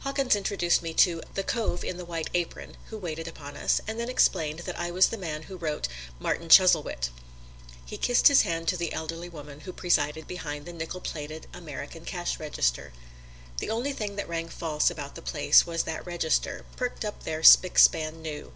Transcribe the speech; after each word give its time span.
Hawkins 0.00 0.34
introduced 0.34 0.80
me 0.82 0.94
to 0.94 1.20
"the 1.34 1.42
cove 1.42 1.84
in 1.84 1.98
the 1.98 2.04
white 2.06 2.30
apron" 2.32 2.78
who 2.88 2.96
waited 2.96 3.28
upon 3.28 3.54
us, 3.54 3.82
and 3.86 4.00
then 4.00 4.08
explained 4.08 4.60
that 4.60 4.78
I 4.80 4.90
was 4.90 5.08
the 5.08 5.18
man 5.18 5.42
who 5.42 5.58
wrote 5.58 5.88
"Martin 6.18 6.48
Chuzzlewit." 6.48 7.10
He 7.84 7.98
kissed 7.98 8.28
his 8.28 8.40
hand 8.48 8.66
to 8.68 8.78
the 8.78 8.94
elderly 8.94 9.28
woman 9.28 9.60
who 9.60 9.74
presided 9.74 10.26
behind 10.26 10.64
the 10.64 10.72
nickel 10.72 11.02
plated 11.02 11.48
American 11.52 12.06
cash 12.06 12.40
register. 12.40 12.94
The 13.58 13.68
only 13.68 13.92
thing 13.92 14.16
that 14.16 14.26
rang 14.26 14.48
false 14.48 14.88
about 14.90 15.16
the 15.16 15.20
place 15.20 15.66
was 15.66 15.82
that 15.82 16.06
register, 16.06 16.64
perked 16.76 17.04
up 17.04 17.24
there 17.24 17.42
spick 17.42 17.78
span 17.78 18.22
new. 18.22 18.54